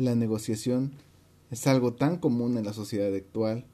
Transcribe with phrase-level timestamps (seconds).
[0.00, 0.92] la negociación
[1.50, 3.64] es algo tan común en la sociedad actual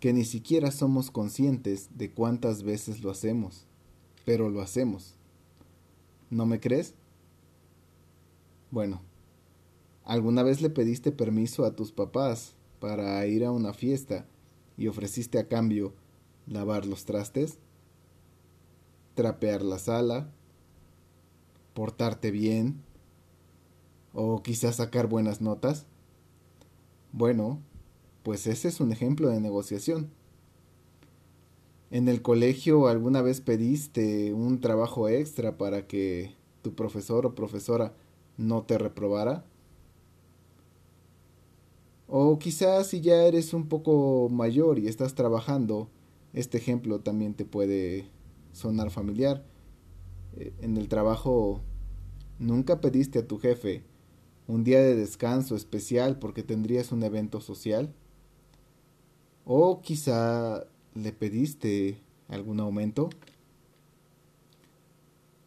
[0.00, 3.66] que ni siquiera somos conscientes de cuántas veces lo hacemos,
[4.24, 5.14] pero lo hacemos.
[6.30, 6.94] ¿No me crees?
[8.70, 9.02] Bueno,
[10.04, 14.26] ¿alguna vez le pediste permiso a tus papás para ir a una fiesta
[14.78, 15.92] y ofreciste a cambio
[16.46, 17.58] lavar los trastes,
[19.14, 20.30] trapear la sala,
[21.74, 22.82] portarte bien
[24.12, 25.86] o quizás sacar buenas notas?
[27.12, 27.60] Bueno,
[28.22, 30.10] pues ese es un ejemplo de negociación.
[31.90, 37.94] ¿En el colegio alguna vez pediste un trabajo extra para que tu profesor o profesora
[38.36, 39.44] no te reprobara?
[42.06, 45.88] O quizás si ya eres un poco mayor y estás trabajando,
[46.32, 48.08] este ejemplo también te puede
[48.52, 49.44] sonar familiar.
[50.36, 51.60] Eh, en el trabajo,
[52.38, 53.89] ¿nunca pediste a tu jefe
[54.50, 57.94] un día de descanso especial porque tendrías un evento social?
[59.44, 63.10] O quizá le pediste algún aumento.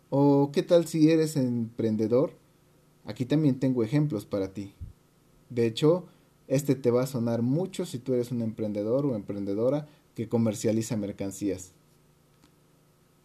[0.09, 2.31] O qué tal si eres emprendedor?
[3.05, 4.73] Aquí también tengo ejemplos para ti.
[5.49, 6.05] De hecho,
[6.47, 10.95] este te va a sonar mucho si tú eres un emprendedor o emprendedora que comercializa
[10.97, 11.72] mercancías.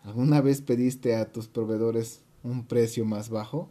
[0.03, 3.69] ¿Alguna vez pediste a tus proveedores un precio más bajo?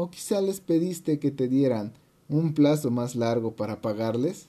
[0.00, 1.92] ¿O quizá les pediste que te dieran
[2.28, 4.46] un plazo más largo para pagarles?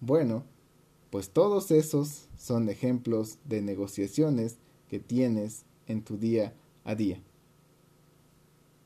[0.00, 0.42] Bueno,
[1.10, 4.56] pues todos esos son ejemplos de negociaciones
[4.88, 7.22] que tienes en tu día a día.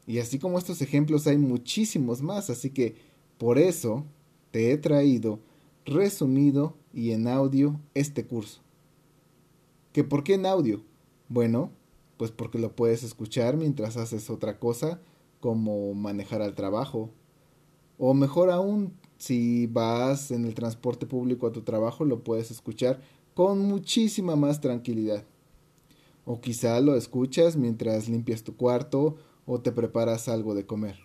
[0.07, 2.95] Y así como estos ejemplos hay muchísimos más, así que
[3.39, 4.05] por eso
[4.51, 5.41] te he traído
[5.87, 8.61] resumido y en audio este curso.
[9.95, 10.83] ¿Que por qué en audio?
[11.31, 11.71] Bueno,
[12.19, 15.01] pues porque lo puedes escuchar mientras haces otra cosa
[15.45, 17.11] como manejar al trabajo.
[17.99, 23.03] O mejor aún, si vas en el transporte público a tu trabajo, lo puedes escuchar
[23.35, 25.23] con muchísima más tranquilidad.
[26.25, 30.97] O quizá lo escuchas mientras limpias tu cuarto o te preparas algo de comer.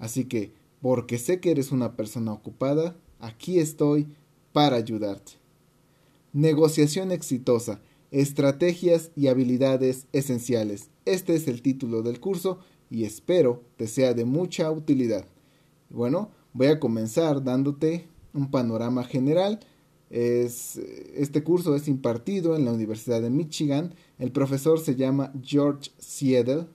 [0.00, 4.08] Así que, porque sé que eres una persona ocupada, aquí estoy
[4.52, 5.34] para ayudarte.
[6.32, 7.80] Negociación exitosa,
[8.10, 10.90] estrategias y habilidades esenciales.
[11.04, 12.58] Este es el título del curso
[12.90, 15.26] y espero te sea de mucha utilidad.
[15.90, 19.60] Bueno, voy a comenzar dándote un panorama general.
[20.10, 23.94] Es, este curso es impartido en la Universidad de Michigan.
[24.18, 26.66] El profesor se llama George Siedel,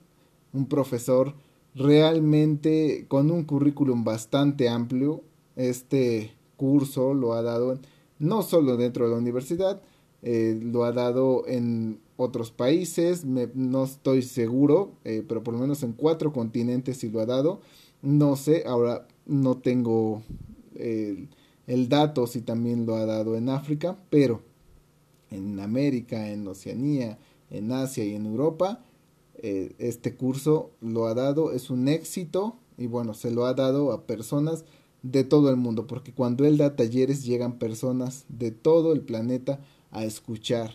[0.54, 1.36] un profesor
[1.76, 5.24] realmente con un currículum bastante amplio.
[5.56, 7.80] Este curso lo ha dado
[8.20, 9.82] no solo dentro de la universidad,
[10.22, 15.84] eh, lo ha dado en otros países, no estoy seguro, eh, pero por lo menos
[15.84, 17.62] en cuatro continentes sí lo ha dado.
[18.02, 20.22] No sé, ahora no tengo
[20.76, 21.30] el,
[21.68, 24.42] el dato si también lo ha dado en África, pero
[25.32, 27.18] en América, en Oceanía,
[27.50, 28.84] en Asia y en Europa,
[29.42, 33.92] eh, este curso lo ha dado, es un éxito y bueno, se lo ha dado
[33.92, 34.66] a personas
[35.02, 39.62] de todo el mundo, porque cuando él da talleres llegan personas de todo el planeta
[39.92, 40.74] a escuchar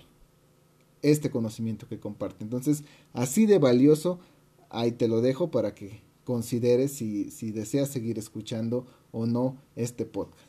[1.05, 2.43] este conocimiento que comparte.
[2.43, 2.83] Entonces,
[3.13, 4.19] así de valioso,
[4.71, 10.07] ahí te lo dejo para que consideres si, si deseas seguir escuchando o no este
[10.07, 10.41] podcast.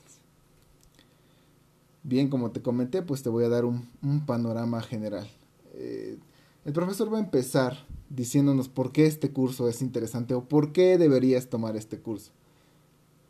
[2.03, 3.89] Bien, como te comenté, pues te voy a dar un,
[4.25, 5.27] panorama general.
[5.73, 6.17] Eh,
[6.63, 10.97] el profesor va a empezar diciéndonos por qué este curso es interesante o por qué
[10.97, 12.31] deberías tomar este curso.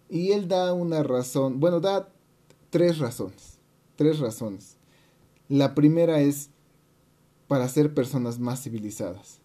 [0.09, 2.09] Y él da una razón, bueno, da
[2.69, 3.59] tres razones,
[3.95, 4.77] tres razones.
[5.47, 6.49] La primera es
[7.47, 9.39] para ser personas más civilizadas.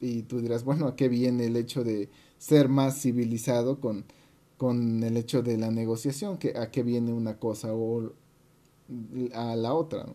[0.00, 4.04] Y tú dirás, bueno, ¿a qué viene el hecho de ser más civilizado con,
[4.56, 6.38] con el hecho de la negociación?
[6.56, 8.12] ¿A qué viene una cosa o
[9.34, 10.06] a la otra?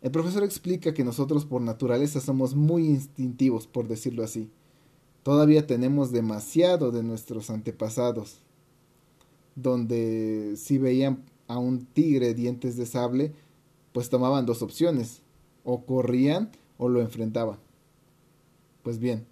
[0.00, 4.48] El profesor explica que nosotros por naturaleza somos muy instintivos, por decirlo así.
[5.24, 8.40] Todavía tenemos demasiado de nuestros antepasados,
[9.56, 13.32] donde si veían a un tigre dientes de sable,
[13.98, 15.22] pues tomaban dos opciones,
[15.64, 17.58] o corrían o lo enfrentaban.
[18.84, 19.26] Pues bien,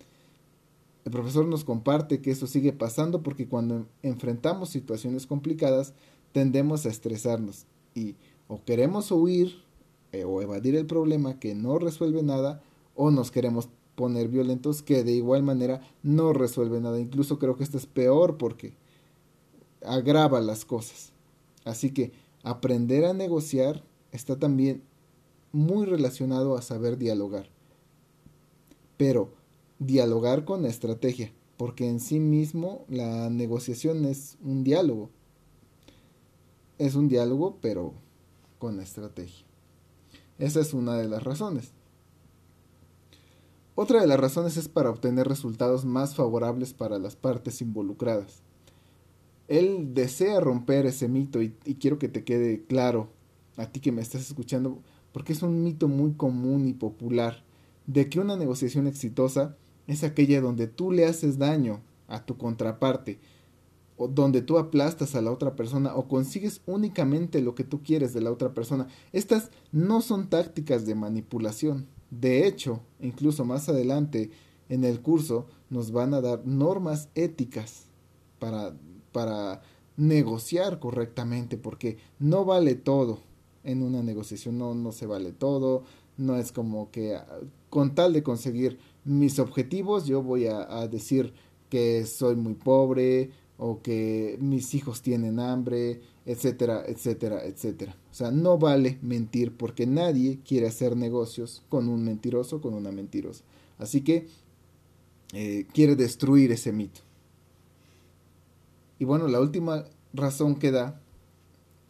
[1.05, 5.93] el profesor nos comparte que eso sigue pasando porque cuando enfrentamos situaciones complicadas
[6.33, 8.17] tendemos a estresarnos y
[8.49, 9.63] o queremos huir
[10.11, 12.61] eh, o evadir el problema que no resuelve nada
[12.97, 16.99] o nos queremos poner violentos que de igual manera no resuelve nada.
[16.99, 18.75] Incluso creo que esto es peor porque
[19.85, 21.13] agrava las cosas.
[21.65, 22.11] Así que
[22.43, 23.85] aprender a negociar
[24.17, 24.83] está también
[25.53, 27.49] muy relacionado a saber dialogar.
[28.97, 29.33] Pero
[29.79, 35.11] dialogar con estrategia, porque en sí mismo la negociación es un diálogo.
[36.79, 37.95] Es un diálogo, pero
[38.59, 39.47] con estrategia.
[40.39, 41.73] Esa es una de las razones.
[43.75, 48.43] Otra de las razones es para obtener resultados más favorables para las partes involucradas.
[49.49, 53.11] Él desea romper ese mito y, quiero que te quede claro
[53.57, 54.83] a ti que me estás escuchando,
[55.13, 57.43] porque es un mito muy común y popular,
[57.87, 59.57] de que una negociación exitosa
[59.87, 63.19] es aquella donde tú le haces daño a tu contraparte,
[63.97, 68.13] o donde tú aplastas a la otra persona o consigues únicamente lo que tú quieres
[68.13, 68.89] de la otra persona.
[69.13, 71.87] Estas no son tácticas de manipulación.
[72.11, 74.31] De hecho, incluso más adelante
[74.69, 77.87] en el curso nos van a dar normas éticas
[78.39, 78.77] para,
[79.13, 79.63] para
[79.97, 83.21] negociar correctamente, porque no vale todo
[83.67, 85.85] en una negociación, no, no se vale todo,
[86.17, 87.27] no es como que ah,
[87.69, 91.33] con tal de conseguir mis objetivos yo voy a, decir
[91.69, 97.97] que soy muy pobre o que mis hijos tienen hambre, etcétera, etcétera, etcétera.
[98.11, 102.93] O sea, no vale mentir porque nadie quiere hacer negocios con un mentiroso, con una
[102.93, 103.45] mentirosa.
[103.79, 104.27] Así que
[105.33, 107.01] eh, quiere destruir ese mito.
[108.99, 111.01] Y bueno, la última razón que da,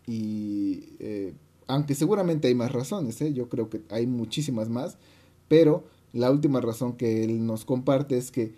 [0.07, 1.35] y eh,
[1.67, 3.33] aunque seguramente hay más razones, ¿eh?
[3.33, 4.99] yo creo que hay muchísimas más,
[5.49, 8.55] pero la última razón que él nos comparte es que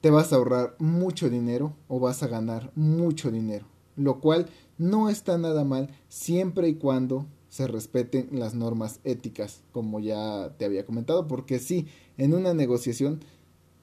[0.00, 3.66] te vas a ahorrar mucho dinero o vas a ganar mucho dinero,
[3.96, 4.46] lo cual
[4.78, 10.64] no está nada mal siempre y cuando se respeten las normas éticas, como ya te
[10.64, 11.86] había comentado, porque sí,
[12.16, 13.20] en una negociación,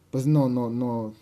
[0.10, 1.14] pues no, no, no,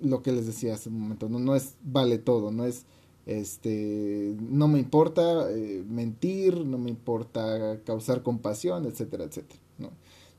[0.00, 2.86] lo que les decía hace un momento, no, no es vale todo, no es,
[3.26, 9.90] este, no me importa eh, mentir, no me importa causar compasión, etcétera, etcétera, ¿no?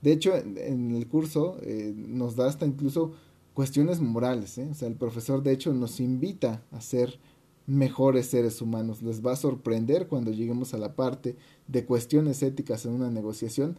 [0.02, 3.14] De hecho, en, el curso eh, nos da hasta incluso
[3.56, 4.58] cuestiones morales.
[4.60, 4.68] ¿eh?
[4.70, 7.20] O sea, el profesor de hecho nos invita a ser
[7.66, 9.02] mejores seres humanos.
[9.02, 11.36] Les va a sorprender cuando lleguemos a la parte
[11.68, 13.78] de cuestiones éticas en una negociación,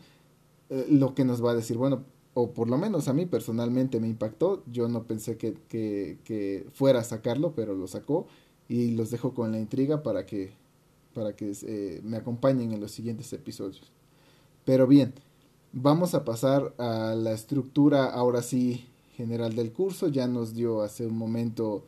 [0.70, 2.05] eh, lo que nos va a decir, bueno,
[2.35, 7.00] o por lo menos a mí personalmente me impactó, yo no pensé que, que, fuera
[7.00, 8.26] a sacarlo, pero lo sacó
[8.69, 10.53] y los dejo con la intriga para que,
[11.15, 13.93] para que eh, me acompañen en los siguientes episodios.
[14.65, 15.15] Pero bien,
[15.73, 18.87] vamos a pasar a la estructura ahora sí
[19.17, 21.85] general del curso, ya nos dio hace un momento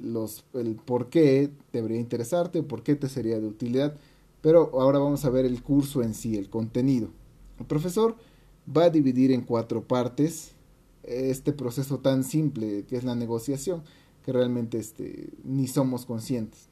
[0.00, 3.96] los, el por qué debería interesarte, por qué te sería de utilidad,
[4.40, 7.08] pero ahora vamos a ver el curso en sí, el contenido.
[7.58, 8.16] El profesor
[8.74, 10.52] va a dividir en cuatro partes
[11.02, 13.82] este proceso tan simple que es la negociación,
[14.24, 16.68] que realmente este, ni somos conscientes.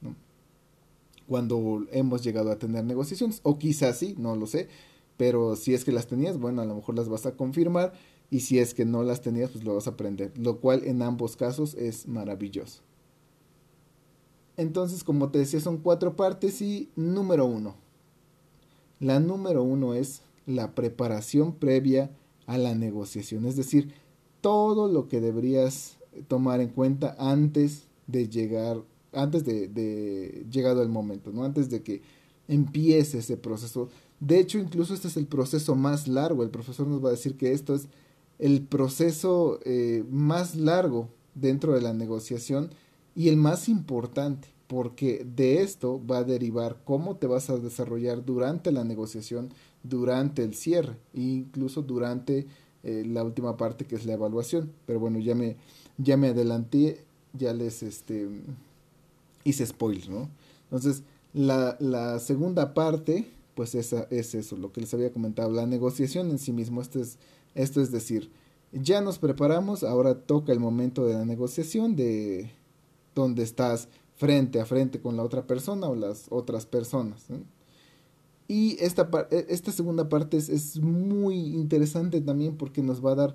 [1.26, 4.68] Cuando hemos llegado a tener negociaciones, o quizás sí, no lo sé,
[5.16, 7.92] pero si es que las tenías, bueno, a lo mejor las vas a confirmar
[8.30, 11.02] y si es que no las tenías, pues lo vas a aprender, lo cual en
[11.02, 12.82] ambos casos es maravilloso.
[14.56, 17.76] Entonces, como te decía, son cuatro partes y número uno.
[19.00, 22.10] La número uno es la preparación previa
[22.46, 23.92] a la negociación, es decir,
[24.40, 28.82] todo lo que deberías tomar en cuenta antes de llegar,
[29.12, 31.44] antes de, de llegado el momento, ¿no?
[31.44, 32.02] Antes de que
[32.48, 33.88] empiece ese proceso.
[34.20, 36.42] De hecho, incluso este es el proceso más largo.
[36.42, 37.88] El profesor nos va a decir que esto es
[38.38, 42.70] el proceso eh, más largo dentro de la negociación
[43.14, 48.24] y el más importante, porque de esto va a derivar cómo te vas a desarrollar
[48.24, 49.50] durante la negociación,
[49.82, 52.46] durante el cierre e incluso durante
[52.84, 54.72] eh, la última parte que es la evaluación.
[54.86, 55.56] Pero bueno, ya me,
[55.98, 58.28] ya me adelanté, ya les este,
[59.44, 60.28] hice spoiler, ¿no?
[60.64, 61.02] Entonces,
[61.34, 66.30] la, la segunda parte, pues esa, es eso, lo que les había comentado, la negociación
[66.30, 67.18] en sí mismo, este es
[67.58, 68.30] esto es decir,
[68.72, 72.52] ya nos preparamos, ahora toca el momento de la negociación, de
[73.14, 77.26] donde estás frente a frente con la otra persona o las otras personas.
[78.46, 83.16] Y esta, e, esta segunda parte es, es, muy interesante también porque nos va a
[83.16, 83.34] dar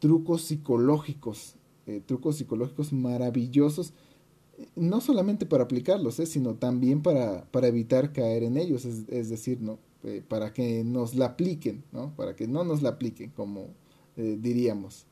[0.00, 1.54] trucos psicológicos,
[1.96, 3.92] eh, trucos psicológicos maravillosos,
[4.76, 9.28] no solamente para aplicarlos, eh, sino también para, para evitar caer en ellos, es, es
[9.28, 9.78] decir, ¿no?
[10.02, 12.14] Eh, para que nos la apliquen, ¿no?
[12.16, 13.66] Para que no nos la apliquen, como
[14.16, 15.04] eh, diríamos.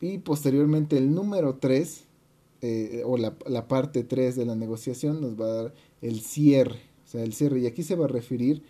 [0.00, 2.04] Y posteriormente el número 3,
[2.60, 6.80] eh, o la, la, parte 3 de la negociación, nos va a dar el cierre.
[7.06, 7.60] O sea, el cierre.
[7.60, 8.62] Y aquí se va a referir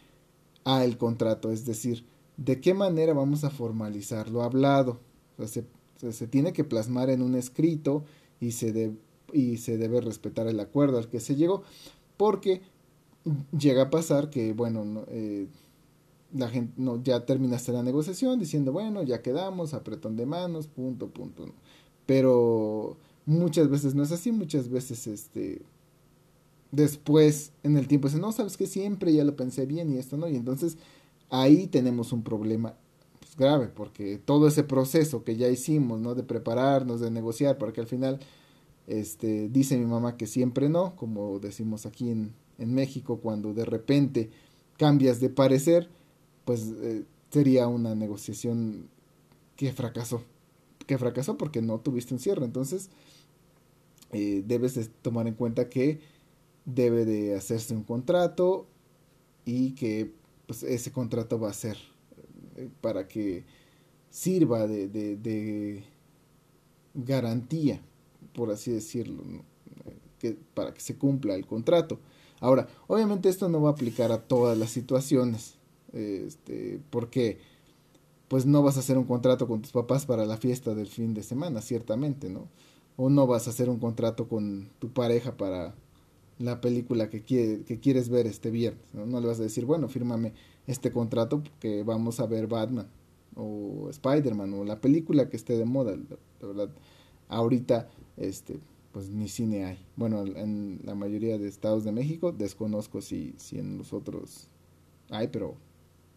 [0.64, 2.04] a el contrato, es decir,
[2.36, 5.00] de qué manera vamos a formalizar lo hablado.
[5.36, 5.64] O sea, se,
[5.98, 8.04] se, tiene que plasmar en un escrito
[8.40, 8.92] y se, de,
[9.32, 11.62] y se debe respetar el acuerdo al que se llegó,
[12.16, 12.62] porque
[13.58, 15.48] llega a pasar que, bueno, eh,
[16.34, 21.08] la gente no, ya terminaste la negociación diciendo, bueno, ya quedamos, apretón de manos, punto,
[21.08, 21.46] punto.
[22.06, 25.62] pero muchas veces no es así, muchas veces este
[26.70, 30.16] después en el tiempo dicen, no, sabes que siempre ya lo pensé bien y esto
[30.16, 30.76] no, y entonces
[31.30, 32.74] ahí tenemos un problema
[33.38, 36.14] grave, porque todo ese proceso que ya hicimos, ¿no?
[36.14, 38.20] De prepararnos, de negociar, para que al final,
[38.86, 43.64] este, dice mi mamá que siempre no, como decimos aquí en, en México, cuando de
[43.64, 44.30] repente
[44.76, 45.88] cambias de parecer,
[46.44, 48.88] pues eh, sería una negociación
[49.56, 50.22] que fracasó,
[50.86, 52.90] que fracasó porque no tuviste un cierre, entonces
[54.12, 56.00] eh, debes tomar en cuenta que
[56.64, 58.66] debe de hacerse un contrato
[59.44, 60.12] y que
[60.46, 61.76] pues, ese contrato va a ser
[62.80, 63.44] para que
[64.10, 65.84] sirva de, de,
[66.94, 67.80] garantía,
[68.34, 69.22] por así decirlo,
[70.18, 71.98] que, para que se cumpla el contrato.
[72.40, 75.54] Ahora, obviamente esto no va a aplicar a todas las situaciones,
[75.92, 77.38] este, porque
[78.28, 81.14] pues no vas a hacer un contrato con tus papás para la fiesta del fin
[81.14, 82.48] de semana, ciertamente, ¿no?
[82.96, 85.74] O no vas a hacer un contrato con tu pareja para
[86.38, 88.84] la película que, quiere, que quieres ver este viernes.
[88.92, 89.06] ¿no?
[89.06, 89.20] ¿no?
[89.20, 90.34] le vas a decir, bueno, fírmame
[90.68, 92.86] este contrato porque vamos a ver Batman
[93.34, 95.96] o Spider-Man o la película que esté de moda.
[95.96, 96.70] La, verdad,
[97.28, 98.60] ahorita, este,
[98.92, 99.78] pues ni cine hay.
[99.96, 104.48] Bueno, en la mayoría de estados de México desconozco si, si en los otros
[105.10, 105.56] hay, pero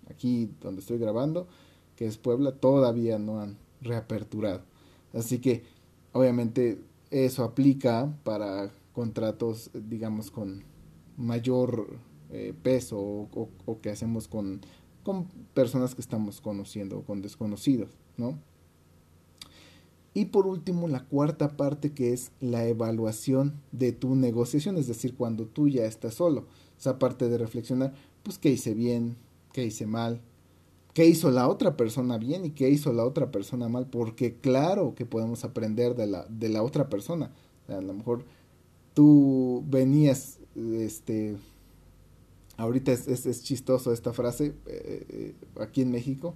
[0.10, 1.48] aquí donde estoy grabando,
[1.96, 4.63] que es Puebla, todavía no han reaperturado.
[5.13, 5.63] Así que,
[6.12, 6.79] obviamente,
[7.10, 10.63] eso aplica para contratos, digamos, con
[11.17, 12.00] mayor
[12.32, 13.50] eh, peso o,
[13.82, 14.62] que hacemos con,
[15.54, 18.40] personas que estamos conociendo o con desconocidos, ¿no?
[20.14, 25.16] Y por último, la cuarta parte que es la evaluación de tu negociación, es decir,
[25.16, 26.48] cuando tú ya estás solo.
[26.78, 29.16] Esa parte de reflexionar, pues, qué hice bien,
[29.54, 30.22] qué hice mal,
[30.94, 34.96] qué hizo la otra persona bien y qué hizo la otra persona mal, porque claro
[34.96, 37.32] que podemos aprender de la, de la otra persona.
[37.68, 38.26] a lo mejor
[38.94, 41.38] tú venías, este,
[42.62, 46.36] ahorita es, es, chistoso esta frase eh, eh, aquí en México,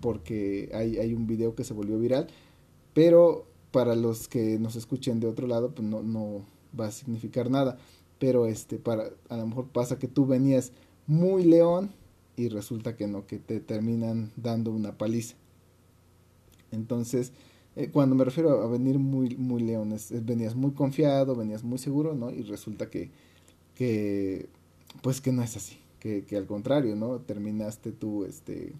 [0.00, 2.26] porque hay, hay un video que se volvió viral,
[2.92, 6.42] pero para los que nos escuchen de otro lado, pues no, no
[6.78, 7.78] va a significar nada.
[8.18, 10.72] Pero este, para, a lo mejor pasa que tú venías
[11.06, 11.92] muy león
[12.36, 15.36] y resulta que no, que te terminan dando una paliza.
[16.72, 17.32] Entonces,
[17.76, 22.14] eh, cuando me refiero a venir muy, muy leones, venías muy confiado, venías muy seguro,
[22.14, 22.30] ¿no?
[22.30, 23.10] Y resulta que,
[23.76, 24.48] que
[25.02, 27.20] pues que no es así, que, que al contrario, ¿no?
[27.20, 28.74] Terminaste tú, este,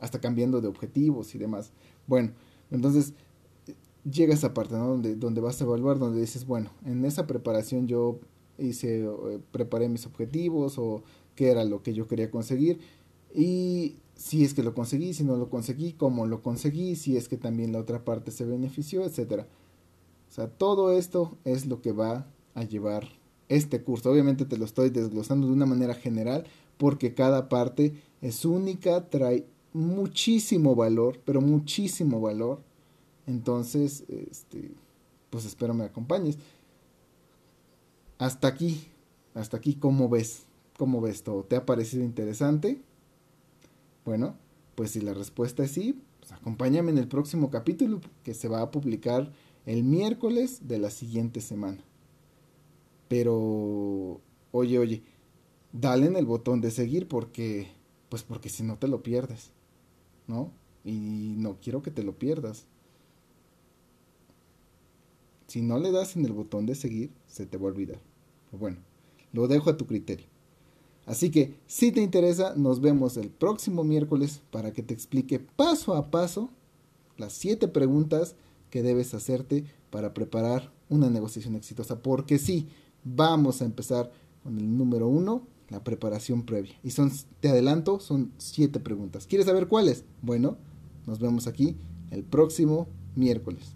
[0.00, 1.72] hasta cambiando de objetivos y demás.
[2.06, 2.32] Bueno,
[2.70, 3.14] entonces
[4.10, 4.88] llega esa parte, ¿no?
[4.88, 8.18] Donde, donde vas a evaluar, donde dices, bueno, en esa preparación yo
[8.58, 11.02] hice, eh, preparé mis objetivos o
[11.34, 12.80] qué era lo que yo quería conseguir
[13.34, 17.28] y si es que lo conseguí, si no lo conseguí, cómo lo conseguí, si es
[17.28, 19.46] que también la otra parte se benefició, etcétera.
[20.28, 23.08] O sea, todo esto es lo que va a llevar
[23.56, 24.10] este curso.
[24.10, 26.44] Obviamente te lo estoy desglosando de una manera general
[26.78, 32.62] porque cada parte es única, trae muchísimo valor, pero muchísimo valor.
[33.26, 34.72] Entonces, este,
[35.30, 36.38] pues espero me acompañes.
[38.18, 38.88] Hasta aquí,
[39.34, 40.44] hasta aquí, ¿cómo ves?
[40.76, 41.44] ¿Cómo ves todo?
[41.44, 42.82] ¿Te ha parecido interesante?
[44.04, 44.36] Bueno,
[44.74, 48.62] pues si la respuesta es sí, pues acompáñame en el próximo capítulo que se va
[48.62, 49.32] a publicar
[49.66, 51.78] el miércoles de la siguiente semana.
[53.12, 55.02] Pero, oye, oye,
[55.70, 57.68] dale en el botón de seguir porque,
[58.08, 59.50] pues porque si no te lo pierdes,
[60.26, 60.50] ¿no?
[60.82, 62.64] Y no quiero que te lo pierdas.
[65.46, 68.00] Si no le das en el botón de seguir, se te va a olvidar.
[68.50, 68.78] Bueno,
[69.34, 70.24] lo dejo a tu criterio.
[71.04, 75.96] Así que si te interesa, nos vemos el próximo miércoles para que te explique paso
[75.96, 76.48] a paso
[77.18, 78.36] las siete preguntas
[78.70, 82.00] que debes hacerte para preparar una negociación exitosa.
[82.02, 82.68] Porque sí,
[83.04, 84.10] vamos a empezar
[84.42, 86.74] con el número uno, la preparación previa.
[86.82, 89.26] Y son, te adelanto, son siete preguntas.
[89.26, 90.04] ¿Quieres saber cuáles?
[90.20, 90.56] Bueno,
[91.06, 91.76] nos vemos aquí
[92.10, 93.74] el próximo miércoles.